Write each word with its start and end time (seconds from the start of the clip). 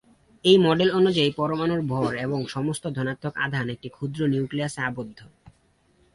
এই 0.45 0.57
মডেল 0.57 0.89
অনুযায়ী 0.91 1.31
পরমাণুর 1.31 1.81
ভর 1.81 2.11
এবং 2.15 2.39
সমস্ত 2.47 2.83
ধনাত্মক 2.87 3.33
আধান 3.37 3.65
একটি 3.69 3.87
ক্ষুদ্র 3.89 4.19
নিউক্লিয়াসে 4.27 4.81
আবদ্ধ। 4.81 5.19